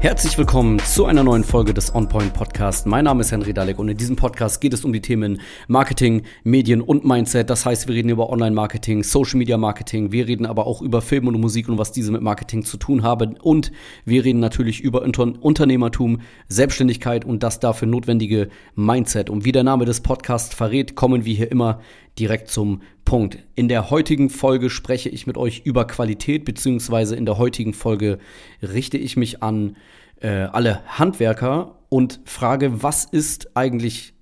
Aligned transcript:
Herzlich 0.00 0.38
willkommen 0.38 0.78
zu 0.78 1.06
einer 1.06 1.24
neuen 1.24 1.42
Folge 1.42 1.74
des 1.74 1.92
OnPoint 1.92 2.32
Podcast. 2.32 2.86
Mein 2.86 3.06
Name 3.06 3.20
ist 3.20 3.32
Henry 3.32 3.52
Dalek 3.52 3.80
und 3.80 3.88
in 3.88 3.96
diesem 3.96 4.14
Podcast 4.14 4.60
geht 4.60 4.72
es 4.72 4.84
um 4.84 4.92
die 4.92 5.00
Themen 5.00 5.40
Marketing, 5.66 6.22
Medien 6.44 6.82
und 6.82 7.04
Mindset. 7.04 7.50
Das 7.50 7.66
heißt, 7.66 7.88
wir 7.88 7.96
reden 7.96 8.08
über 8.08 8.30
Online-Marketing, 8.30 9.02
Social-Media-Marketing, 9.02 10.12
wir 10.12 10.28
reden 10.28 10.46
aber 10.46 10.68
auch 10.68 10.82
über 10.82 11.02
Film 11.02 11.26
und 11.26 11.40
Musik 11.40 11.68
und 11.68 11.78
was 11.78 11.90
diese 11.90 12.12
mit 12.12 12.22
Marketing 12.22 12.64
zu 12.64 12.76
tun 12.76 13.02
haben 13.02 13.36
und 13.38 13.72
wir 14.04 14.24
reden 14.24 14.38
natürlich 14.38 14.82
über 14.82 15.02
Unter 15.02 15.32
Unternehmertum, 15.40 16.20
Selbstständigkeit 16.46 17.24
und 17.24 17.42
das 17.42 17.58
dafür 17.58 17.88
notwendige 17.88 18.50
Mindset. 18.76 19.28
Und 19.28 19.44
wie 19.44 19.52
der 19.52 19.64
Name 19.64 19.84
des 19.84 20.00
Podcasts 20.00 20.54
verrät, 20.54 20.94
kommen 20.94 21.24
wir 21.24 21.34
hier 21.34 21.50
immer 21.50 21.80
direkt 22.20 22.50
zum 22.50 22.82
Punkt. 23.08 23.38
In 23.54 23.68
der 23.68 23.88
heutigen 23.88 24.28
Folge 24.28 24.68
spreche 24.68 25.08
ich 25.08 25.26
mit 25.26 25.38
euch 25.38 25.62
über 25.64 25.86
Qualität, 25.86 26.44
beziehungsweise 26.44 27.16
in 27.16 27.24
der 27.24 27.38
heutigen 27.38 27.72
Folge 27.72 28.18
richte 28.60 28.98
ich 28.98 29.16
mich 29.16 29.42
an 29.42 29.78
äh, 30.20 30.28
alle 30.28 30.82
Handwerker 30.86 31.78
und 31.88 32.20
frage, 32.26 32.82
was 32.82 33.06
ist 33.06 33.56
eigentlich 33.56 34.12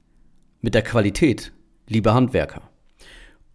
mit 0.60 0.74
der 0.74 0.82
Qualität, 0.82 1.52
liebe 1.88 2.14
Handwerker? 2.14 2.62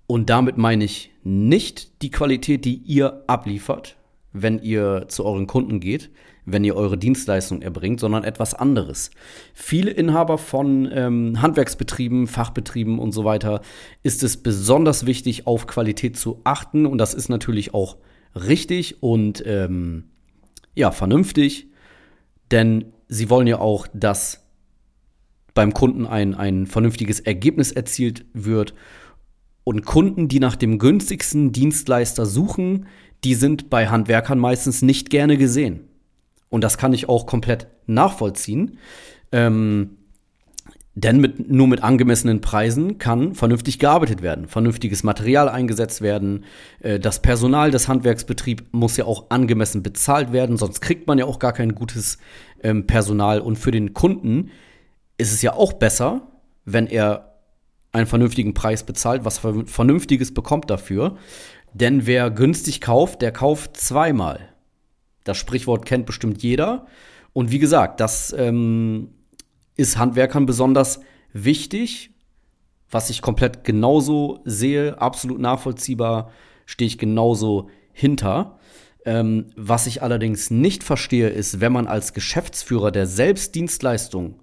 Und 0.05 0.30
damit 0.30 0.58
meine 0.58 0.84
ich 0.84 1.13
nicht 1.23 2.02
die 2.02 2.11
Qualität, 2.11 2.66
die 2.66 2.81
ihr 2.86 3.23
abliefert, 3.27 3.95
wenn 4.34 4.59
ihr 4.59 5.05
zu 5.08 5.26
euren 5.26 5.48
Kunden 5.48 5.80
geht, 5.80 6.09
wenn 6.45 6.63
ihr 6.63 6.76
eure 6.76 6.98
Dienstleistung 6.98 7.62
erbringt, 7.62 7.99
sondern 7.99 8.23
etwas 8.23 8.53
anderes. 8.53 9.12
Viele 9.53 9.91
Inhaber 9.91 10.38
von 10.38 10.89
ähm, 10.91 11.41
Handwerksbetrieben, 11.41 12.27
Fachbetrieben 12.27 12.99
und 12.99 13.12
so 13.12 13.25
weiter 13.25 13.62
ist 14.03 14.23
es 14.23 14.38
besonders 14.38 15.05
wichtig, 15.05 15.48
auf 15.48 15.67
Qualität 15.67 16.17
zu 16.17 16.41
achten. 16.44 16.86
Und 16.86 16.98
das 16.98 17.13
ist 17.13 17.30
natürlich 17.30 17.73
auch 17.73 17.98
richtig 18.36 19.03
und 19.03 19.44
ähm, 19.45 20.05
ja, 20.73 20.92
vernünftig, 20.92 21.67
denn 22.50 22.86
sie 23.08 23.30
wollen 23.30 23.48
ja 23.48 23.59
auch, 23.59 23.88
dass 23.94 24.48
beim 25.53 25.73
Kunden 25.73 26.05
ein, 26.05 26.33
ein 26.33 26.66
vernünftiges 26.66 27.20
Ergebnis 27.20 27.72
erzielt 27.72 28.25
wird. 28.33 28.73
Und 29.64 29.86
Kunden, 29.86 30.28
die 30.28 30.40
nach 30.40 30.56
dem 30.56 30.80
günstigsten 30.80 31.52
Dienstleister 31.52 32.26
suchen, 32.26 32.88
die 33.23 33.36
sind 33.36 33.70
bei 33.70 33.88
Handwerkern 33.88 34.40
meistens 34.40 34.81
nicht 34.81 35.09
gerne 35.09 35.38
gesehen. 35.38 35.81
Und 36.50 36.64
das 36.64 36.78
kann 36.78 36.94
ich 36.94 37.08
auch 37.08 37.26
komplett 37.26 37.67
nachvollziehen. 37.86 38.78
Ähm, 39.32 39.98
denn 40.94 41.22
mit, 41.22 41.50
nur 41.50 41.67
mit 41.67 41.84
angemessenen 41.84 42.42
Preisen 42.42 42.98
kann 42.98 43.34
vernünftig 43.34 43.80
gearbeitet 43.80 44.22
werden, 44.22 44.48
vernünftiges 44.48 45.04
Material 45.04 45.48
eingesetzt 45.48 46.02
werden. 46.02 46.44
Äh, 46.82 47.00
das 47.00 47.22
Personal 47.22 47.72
des 47.72 47.88
Handwerksbetriebs 47.88 48.64
muss 48.72 48.98
ja 48.98 49.06
auch 49.06 49.30
angemessen 49.30 49.84
bezahlt 49.84 50.34
werden, 50.34 50.58
sonst 50.58 50.82
kriegt 50.82 51.08
man 51.08 51.17
ja 51.17 51.26
auch 51.26 51.39
gar 51.39 51.54
kein 51.54 51.76
gutes 51.76 52.17
ähm, 52.62 52.88
Personal. 52.88 53.39
Und 53.39 53.58
für 53.58 53.72
den 53.72 53.94
Kunden 53.94 54.52
ist 55.17 55.32
es 55.32 55.42
ja 55.42 55.54
auch 55.54 55.73
besser, 55.73 56.28
wenn 56.66 56.88
er 56.88 57.30
einen 57.92 58.08
vernünftigen 58.08 58.53
Preis 58.53 58.84
bezahlt, 58.84 59.25
was 59.25 59.39
Vernünftiges 59.39 60.34
bekommt 60.34 60.70
dafür. 60.70 61.17
Denn 61.73 62.06
wer 62.06 62.30
günstig 62.31 62.81
kauft, 62.81 63.22
der 63.22 63.31
kauft 63.31 63.78
zweimal. 63.78 64.50
Das 65.23 65.38
Sprichwort 65.38 65.86
kennt 65.86 66.06
bestimmt 66.06 66.42
jeder. 66.42 66.86
Und 67.33 67.52
wie 67.52 67.59
gesagt, 67.59 68.00
das 68.00 68.33
ähm, 68.38 69.09
ist 69.75 69.98
Handwerkern 69.98 70.45
besonders 70.45 71.00
wichtig, 71.33 72.11
was 72.89 73.09
ich 73.09 73.22
komplett 73.22 73.64
genauso 73.64 74.42
sehe, 74.44 75.00
absolut 75.00 75.39
nachvollziehbar, 75.39 76.31
stehe 76.66 76.88
ich 76.88 76.98
genauso 76.98 77.70
hinter. 77.94 78.59
Ähm, 79.05 79.48
was 79.55 79.88
ich 79.88 80.03
allerdings 80.03 80.52
nicht 80.52 80.83
verstehe, 80.83 81.30
ist, 81.30 81.61
wenn 81.61 81.72
man 81.72 81.88
als 81.88 82.14
Geschäftsführer 82.14 82.92
der 82.92 83.08
Selbstdienstleistung 83.08 84.42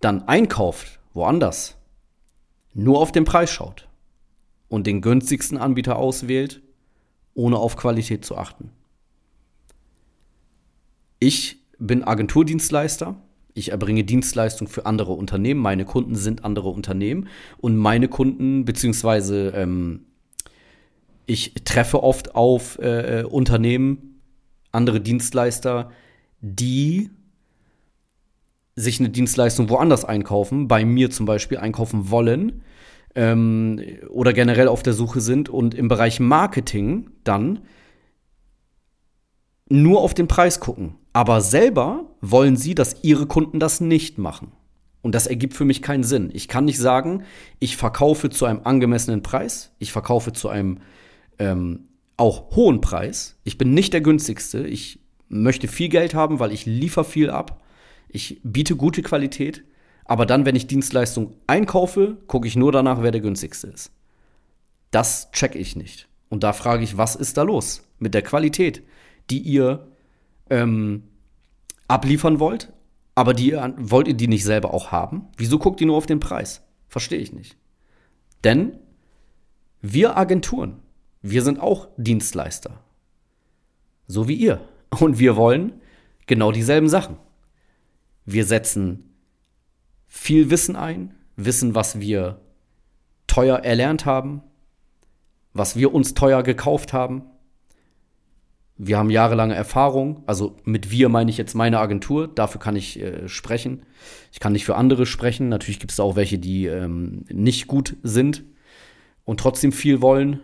dann 0.00 0.28
einkauft, 0.28 1.00
woanders, 1.14 1.75
nur 2.76 3.00
auf 3.00 3.10
den 3.10 3.24
Preis 3.24 3.50
schaut 3.50 3.88
und 4.68 4.86
den 4.86 5.00
günstigsten 5.00 5.56
Anbieter 5.56 5.96
auswählt, 5.96 6.60
ohne 7.34 7.56
auf 7.56 7.76
Qualität 7.76 8.24
zu 8.24 8.36
achten. 8.36 8.70
Ich 11.18 11.56
bin 11.78 12.04
Agenturdienstleister. 12.04 13.16
Ich 13.54 13.70
erbringe 13.70 14.04
Dienstleistungen 14.04 14.70
für 14.70 14.84
andere 14.84 15.12
Unternehmen. 15.12 15.60
Meine 15.60 15.86
Kunden 15.86 16.14
sind 16.14 16.44
andere 16.44 16.68
Unternehmen. 16.68 17.28
Und 17.56 17.76
meine 17.76 18.08
Kunden, 18.08 18.66
beziehungsweise 18.66 19.52
ähm, 19.56 20.04
ich 21.24 21.54
treffe 21.64 22.02
oft 22.02 22.34
auf 22.34 22.78
äh, 22.78 23.24
Unternehmen, 23.26 24.20
andere 24.70 25.00
Dienstleister, 25.00 25.90
die 26.42 27.08
sich 28.76 29.00
eine 29.00 29.08
Dienstleistung 29.08 29.70
woanders 29.70 30.04
einkaufen, 30.04 30.68
bei 30.68 30.84
mir 30.84 31.10
zum 31.10 31.26
Beispiel 31.26 31.58
einkaufen 31.58 32.10
wollen 32.10 32.62
ähm, 33.14 33.80
oder 34.10 34.32
generell 34.32 34.68
auf 34.68 34.82
der 34.82 34.92
Suche 34.92 35.20
sind 35.20 35.48
und 35.48 35.74
im 35.74 35.88
Bereich 35.88 36.20
Marketing 36.20 37.10
dann 37.24 37.60
nur 39.68 40.02
auf 40.02 40.14
den 40.14 40.28
Preis 40.28 40.60
gucken. 40.60 40.94
Aber 41.12 41.40
selber 41.40 42.04
wollen 42.20 42.56
sie, 42.56 42.74
dass 42.74 43.02
ihre 43.02 43.26
Kunden 43.26 43.58
das 43.58 43.80
nicht 43.80 44.18
machen. 44.18 44.52
Und 45.00 45.14
das 45.14 45.26
ergibt 45.26 45.54
für 45.54 45.64
mich 45.64 45.82
keinen 45.82 46.04
Sinn. 46.04 46.30
Ich 46.34 46.46
kann 46.46 46.66
nicht 46.66 46.78
sagen, 46.78 47.22
ich 47.58 47.76
verkaufe 47.76 48.28
zu 48.28 48.44
einem 48.44 48.60
angemessenen 48.64 49.22
Preis, 49.22 49.72
ich 49.78 49.92
verkaufe 49.92 50.32
zu 50.32 50.48
einem 50.48 50.78
ähm, 51.38 51.88
auch 52.16 52.54
hohen 52.56 52.80
Preis. 52.80 53.38
Ich 53.44 53.56
bin 53.56 53.72
nicht 53.72 53.92
der 53.92 54.00
günstigste. 54.00 54.66
Ich 54.66 55.00
möchte 55.28 55.68
viel 55.68 55.88
Geld 55.88 56.14
haben, 56.14 56.38
weil 56.38 56.52
ich 56.52 56.66
liefere 56.66 57.04
viel 57.04 57.30
ab. 57.30 57.62
Ich 58.08 58.40
biete 58.42 58.76
gute 58.76 59.02
Qualität. 59.02 59.64
Aber 60.04 60.24
dann, 60.24 60.46
wenn 60.46 60.54
ich 60.54 60.68
Dienstleistung 60.68 61.34
einkaufe, 61.46 62.18
gucke 62.28 62.46
ich 62.46 62.56
nur 62.56 62.70
danach, 62.70 63.02
wer 63.02 63.10
der 63.10 63.20
günstigste 63.20 63.66
ist. 63.66 63.90
Das 64.92 65.30
checke 65.32 65.58
ich 65.58 65.74
nicht. 65.74 66.08
Und 66.28 66.44
da 66.44 66.52
frage 66.52 66.84
ich, 66.84 66.96
was 66.96 67.16
ist 67.16 67.36
da 67.36 67.42
los 67.42 67.82
mit 67.98 68.14
der 68.14 68.22
Qualität? 68.22 68.82
die 69.30 69.40
ihr 69.40 69.86
ähm, 70.50 71.04
abliefern 71.88 72.40
wollt, 72.40 72.72
aber 73.14 73.34
die 73.34 73.52
wollt 73.78 74.08
ihr 74.08 74.14
die 74.14 74.28
nicht 74.28 74.44
selber 74.44 74.74
auch 74.74 74.92
haben? 74.92 75.28
Wieso 75.36 75.58
guckt 75.58 75.80
ihr 75.80 75.86
nur 75.86 75.96
auf 75.96 76.06
den 76.06 76.20
Preis? 76.20 76.62
Verstehe 76.88 77.18
ich 77.18 77.32
nicht. 77.32 77.56
Denn 78.44 78.78
wir 79.80 80.16
Agenturen, 80.16 80.80
wir 81.22 81.42
sind 81.42 81.60
auch 81.60 81.88
Dienstleister. 81.96 82.80
So 84.06 84.28
wie 84.28 84.34
ihr. 84.34 84.60
Und 85.00 85.18
wir 85.18 85.36
wollen 85.36 85.80
genau 86.26 86.52
dieselben 86.52 86.88
Sachen. 86.88 87.16
Wir 88.26 88.44
setzen 88.44 89.14
viel 90.06 90.50
Wissen 90.50 90.76
ein, 90.76 91.14
Wissen, 91.36 91.74
was 91.74 92.00
wir 92.00 92.40
teuer 93.26 93.58
erlernt 93.58 94.04
haben, 94.04 94.42
was 95.52 95.76
wir 95.76 95.94
uns 95.94 96.14
teuer 96.14 96.42
gekauft 96.42 96.92
haben, 96.92 97.24
wir 98.78 98.98
haben 98.98 99.08
jahrelange 99.08 99.54
Erfahrung, 99.54 100.22
also 100.26 100.56
mit 100.64 100.90
wir 100.90 101.08
meine 101.08 101.30
ich 101.30 101.38
jetzt 101.38 101.54
meine 101.54 101.78
Agentur, 101.78 102.28
dafür 102.28 102.60
kann 102.60 102.76
ich 102.76 103.00
äh, 103.00 103.26
sprechen. 103.26 103.86
Ich 104.32 104.40
kann 104.40 104.52
nicht 104.52 104.66
für 104.66 104.76
andere 104.76 105.06
sprechen. 105.06 105.48
Natürlich 105.48 105.80
gibt 105.80 105.92
es 105.92 106.00
auch 106.00 106.14
welche, 106.14 106.38
die 106.38 106.66
ähm, 106.66 107.24
nicht 107.30 107.68
gut 107.68 107.96
sind 108.02 108.44
und 109.24 109.40
trotzdem 109.40 109.72
viel 109.72 110.02
wollen. 110.02 110.40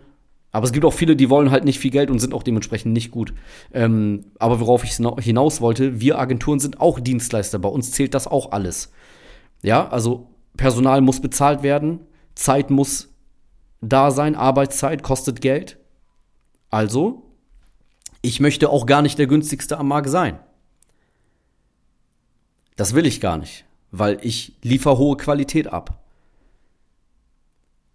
Aber 0.53 0.65
es 0.67 0.71
gibt 0.71 0.85
auch 0.85 0.93
viele, 0.93 1.15
die 1.15 1.31
wollen 1.31 1.49
halt 1.49 1.65
nicht 1.65 1.79
viel 1.79 1.89
Geld 1.89 2.11
und 2.11 2.19
sind 2.19 2.33
auch 2.33 2.43
dementsprechend 2.43 2.93
nicht 2.93 3.09
gut. 3.09 3.33
Ähm, 3.73 4.25
aber 4.37 4.59
worauf 4.59 4.83
ich 4.83 4.93
hinaus 4.93 5.61
wollte, 5.61 5.99
wir 5.99 6.19
Agenturen 6.19 6.59
sind 6.59 6.79
auch 6.79 6.99
Dienstleister. 6.99 7.57
Bei 7.57 7.69
uns 7.69 7.91
zählt 7.91 8.13
das 8.13 8.27
auch 8.27 8.51
alles. 8.51 8.91
Ja, 9.63 9.89
also 9.89 10.27
Personal 10.55 11.01
muss 11.01 11.21
bezahlt 11.21 11.63
werden, 11.63 12.01
Zeit 12.35 12.69
muss 12.69 13.09
da 13.81 14.11
sein, 14.11 14.35
Arbeitszeit 14.35 15.01
kostet 15.01 15.41
Geld. 15.41 15.79
Also 16.69 17.23
ich 18.21 18.39
möchte 18.39 18.69
auch 18.69 18.85
gar 18.85 19.01
nicht 19.01 19.17
der 19.17 19.27
günstigste 19.27 19.79
am 19.79 19.87
Markt 19.87 20.09
sein. 20.09 20.39
Das 22.75 22.93
will 22.93 23.07
ich 23.07 23.21
gar 23.21 23.37
nicht, 23.37 23.65
weil 23.89 24.19
ich 24.21 24.55
liefere 24.61 24.99
hohe 24.99 25.17
Qualität 25.17 25.67
ab. 25.67 26.02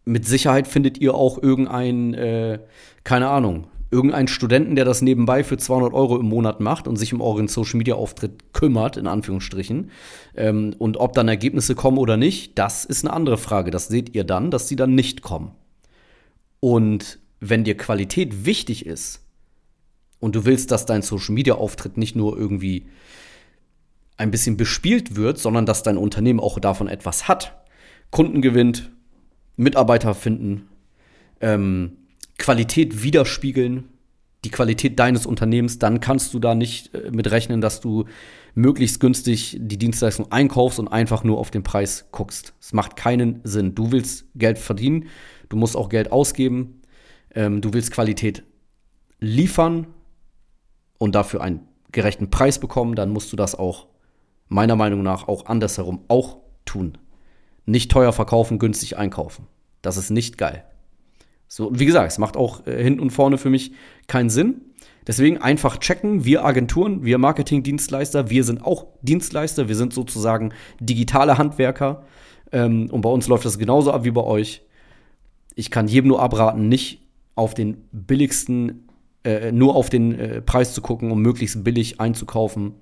Mit 0.08 0.26
Sicherheit 0.26 0.66
findet 0.66 0.98
ihr 0.98 1.14
auch 1.14 1.42
irgendeinen, 1.42 2.14
äh, 2.14 2.60
keine 3.04 3.28
Ahnung, 3.28 3.66
irgendeinen 3.90 4.28
Studenten, 4.28 4.74
der 4.74 4.84
das 4.84 5.02
nebenbei 5.02 5.44
für 5.44 5.56
200 5.56 5.92
Euro 5.92 6.18
im 6.18 6.26
Monat 6.26 6.60
macht 6.60 6.88
und 6.88 6.96
sich 6.96 7.12
um 7.12 7.20
euren 7.20 7.48
Social 7.48 7.76
Media 7.76 7.94
Auftritt 7.94 8.52
kümmert, 8.52 8.96
in 8.96 9.06
Anführungsstrichen. 9.06 9.90
Ähm, 10.34 10.74
und 10.78 10.96
ob 10.96 11.12
dann 11.12 11.28
Ergebnisse 11.28 11.74
kommen 11.74 11.98
oder 11.98 12.16
nicht, 12.16 12.58
das 12.58 12.84
ist 12.84 13.04
eine 13.04 13.12
andere 13.12 13.36
Frage. 13.36 13.70
Das 13.70 13.88
seht 13.88 14.14
ihr 14.14 14.24
dann, 14.24 14.50
dass 14.50 14.66
sie 14.66 14.76
dann 14.76 14.94
nicht 14.94 15.22
kommen. 15.22 15.52
Und 16.60 17.18
wenn 17.40 17.64
dir 17.64 17.76
Qualität 17.76 18.46
wichtig 18.46 18.86
ist, 18.86 19.24
und 20.20 20.34
du 20.34 20.44
willst, 20.44 20.70
dass 20.70 20.86
dein 20.86 21.02
Social 21.02 21.34
Media 21.34 21.54
Auftritt 21.54 21.96
nicht 21.96 22.16
nur 22.16 22.36
irgendwie 22.36 22.86
ein 24.16 24.30
bisschen 24.30 24.56
bespielt 24.56 25.14
wird, 25.16 25.38
sondern 25.38 25.64
dass 25.66 25.82
dein 25.82 25.96
Unternehmen 25.96 26.40
auch 26.40 26.58
davon 26.58 26.88
etwas 26.88 27.28
hat. 27.28 27.62
Kunden 28.10 28.42
gewinnt, 28.42 28.90
Mitarbeiter 29.58 30.14
finden, 30.14 30.68
ähm, 31.40 31.98
Qualität 32.38 33.02
widerspiegeln, 33.02 33.88
die 34.44 34.50
Qualität 34.50 34.98
deines 34.98 35.26
Unternehmens, 35.26 35.78
dann 35.78 36.00
kannst 36.00 36.32
du 36.32 36.38
da 36.38 36.54
nicht 36.54 36.94
äh, 36.94 37.10
mit 37.10 37.30
rechnen, 37.30 37.60
dass 37.60 37.80
du 37.80 38.04
möglichst 38.54 39.00
günstig 39.00 39.58
die 39.60 39.76
Dienstleistung 39.76 40.30
einkaufst 40.30 40.78
und 40.78 40.88
einfach 40.88 41.24
nur 41.24 41.38
auf 41.38 41.50
den 41.50 41.64
Preis 41.64 42.06
guckst. 42.12 42.54
Es 42.60 42.72
macht 42.72 42.96
keinen 42.96 43.40
Sinn. 43.44 43.74
Du 43.74 43.92
willst 43.92 44.26
Geld 44.36 44.58
verdienen, 44.58 45.06
du 45.48 45.56
musst 45.56 45.76
auch 45.76 45.88
Geld 45.88 46.12
ausgeben, 46.12 46.80
ähm, 47.34 47.60
du 47.60 47.72
willst 47.72 47.90
Qualität 47.90 48.44
liefern 49.18 49.88
und 50.98 51.16
dafür 51.16 51.42
einen 51.42 51.66
gerechten 51.90 52.30
Preis 52.30 52.60
bekommen, 52.60 52.94
dann 52.94 53.10
musst 53.10 53.32
du 53.32 53.36
das 53.36 53.56
auch 53.56 53.88
meiner 54.46 54.76
Meinung 54.76 55.02
nach 55.02 55.26
auch 55.26 55.46
andersherum 55.46 56.04
auch 56.06 56.38
tun. 56.64 56.96
Nicht 57.68 57.90
teuer 57.90 58.14
verkaufen, 58.14 58.58
günstig 58.58 58.96
einkaufen. 58.96 59.46
Das 59.82 59.98
ist 59.98 60.08
nicht 60.08 60.38
geil. 60.38 60.64
So, 61.48 61.70
wie 61.74 61.84
gesagt, 61.84 62.10
es 62.10 62.16
macht 62.16 62.34
auch 62.38 62.66
äh, 62.66 62.82
hinten 62.82 63.00
und 63.00 63.10
vorne 63.10 63.36
für 63.36 63.50
mich 63.50 63.72
keinen 64.06 64.30
Sinn. 64.30 64.62
Deswegen 65.06 65.36
einfach 65.36 65.76
checken. 65.76 66.24
Wir 66.24 66.46
Agenturen, 66.46 67.04
wir 67.04 67.18
Marketingdienstleister, 67.18 68.30
wir 68.30 68.42
sind 68.44 68.64
auch 68.64 68.86
Dienstleister. 69.02 69.68
Wir 69.68 69.76
sind 69.76 69.92
sozusagen 69.92 70.54
digitale 70.80 71.36
Handwerker. 71.36 72.04
Ähm, 72.52 72.88
und 72.90 73.02
bei 73.02 73.10
uns 73.10 73.28
läuft 73.28 73.44
das 73.44 73.58
genauso 73.58 73.92
ab 73.92 74.02
wie 74.04 74.12
bei 74.12 74.24
euch. 74.24 74.62
Ich 75.54 75.70
kann 75.70 75.88
jedem 75.88 76.08
nur 76.08 76.22
abraten, 76.22 76.70
nicht 76.70 77.02
auf 77.34 77.52
den 77.52 77.84
billigsten, 77.92 78.88
äh, 79.24 79.52
nur 79.52 79.76
auf 79.76 79.90
den 79.90 80.18
äh, 80.18 80.40
Preis 80.40 80.72
zu 80.72 80.80
gucken, 80.80 81.10
um 81.10 81.20
möglichst 81.20 81.64
billig 81.64 82.00
einzukaufen. 82.00 82.76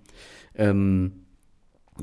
Ähm, 0.55 1.25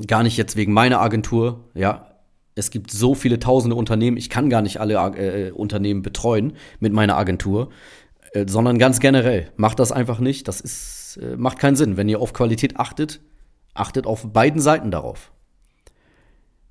gar 0.06 0.22
nicht 0.22 0.36
jetzt 0.36 0.56
wegen 0.56 0.74
meiner 0.74 1.00
Agentur, 1.00 1.70
ja, 1.74 2.13
es 2.54 2.70
gibt 2.70 2.90
so 2.90 3.14
viele 3.14 3.38
tausende 3.38 3.76
Unternehmen, 3.76 4.16
ich 4.16 4.30
kann 4.30 4.48
gar 4.48 4.62
nicht 4.62 4.80
alle 4.80 4.94
äh, 4.94 5.50
Unternehmen 5.50 6.02
betreuen 6.02 6.54
mit 6.80 6.92
meiner 6.92 7.16
Agentur, 7.16 7.70
äh, 8.32 8.46
sondern 8.48 8.78
ganz 8.78 9.00
generell. 9.00 9.50
Macht 9.56 9.78
das 9.78 9.92
einfach 9.92 10.18
nicht. 10.18 10.46
Das 10.48 10.60
ist, 10.60 11.18
äh, 11.22 11.36
macht 11.36 11.58
keinen 11.58 11.76
Sinn. 11.76 11.96
Wenn 11.96 12.08
ihr 12.08 12.20
auf 12.20 12.32
Qualität 12.32 12.78
achtet, 12.78 13.20
achtet 13.74 14.06
auf 14.06 14.32
beiden 14.32 14.60
Seiten 14.60 14.90
darauf. 14.90 15.32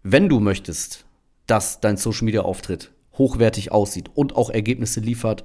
Wenn 0.04 0.30
du 0.30 0.40
möchtest, 0.40 1.06
dass 1.48 1.80
dein 1.80 1.98
Social 1.98 2.26
Media 2.26 2.42
Auftritt 2.42 2.92
hochwertig 3.18 3.72
aussieht 3.72 4.10
und 4.14 4.36
auch 4.36 4.50
Ergebnisse 4.50 5.00
liefert, 5.00 5.44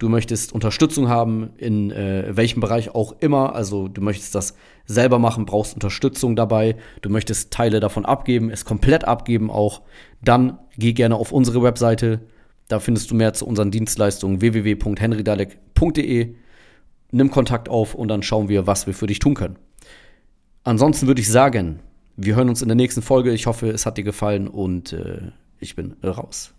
du 0.00 0.08
möchtest 0.08 0.52
Unterstützung 0.52 1.08
haben, 1.08 1.50
in 1.58 1.92
äh, 1.92 2.34
welchem 2.34 2.60
Bereich 2.60 2.94
auch 2.94 3.14
immer. 3.20 3.54
Also 3.54 3.86
du 3.86 4.00
möchtest 4.00 4.34
das 4.34 4.54
selber 4.86 5.20
machen, 5.20 5.44
brauchst 5.44 5.74
Unterstützung 5.74 6.34
dabei, 6.34 6.76
du 7.02 7.10
möchtest 7.10 7.52
Teile 7.52 7.78
davon 7.78 8.04
abgeben, 8.04 8.50
es 8.50 8.64
komplett 8.64 9.04
abgeben 9.04 9.50
auch, 9.50 9.82
dann 10.22 10.58
geh 10.76 10.94
gerne 10.94 11.14
auf 11.14 11.30
unsere 11.30 11.62
Webseite. 11.62 12.20
Da 12.66 12.80
findest 12.80 13.10
du 13.10 13.14
mehr 13.14 13.34
zu 13.34 13.46
unseren 13.46 13.70
Dienstleistungen 13.70 14.40
www.henrydalek.de. 14.40 16.34
Nimm 17.12 17.30
Kontakt 17.30 17.68
auf 17.68 17.94
und 17.94 18.08
dann 18.08 18.22
schauen 18.22 18.48
wir, 18.48 18.66
was 18.66 18.86
wir 18.86 18.94
für 18.94 19.06
dich 19.06 19.18
tun 19.18 19.34
können. 19.34 19.56
Ansonsten 20.64 21.08
würde 21.08 21.20
ich 21.20 21.28
sagen, 21.28 21.80
wir 22.16 22.36
hören 22.36 22.48
uns 22.48 22.62
in 22.62 22.68
der 22.68 22.76
nächsten 22.76 23.02
Folge. 23.02 23.32
Ich 23.32 23.46
hoffe, 23.46 23.68
es 23.68 23.84
hat 23.84 23.98
dir 23.98 24.04
gefallen 24.04 24.48
und 24.48 24.92
äh, 24.92 25.32
ich 25.58 25.76
bin 25.76 25.96
raus. 26.04 26.54